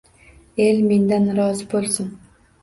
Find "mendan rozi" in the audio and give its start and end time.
0.91-1.69